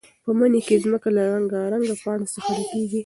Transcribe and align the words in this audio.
په 0.23 0.31
مني 0.37 0.61
کې 0.67 0.75
ځمکه 0.83 1.09
له 1.15 1.21
رنګارنګ 1.33 1.85
پاڼو 2.03 2.31
څخه 2.33 2.47
ډکېږي. 2.57 2.99